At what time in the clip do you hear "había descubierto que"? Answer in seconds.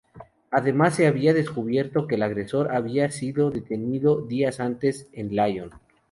1.05-2.15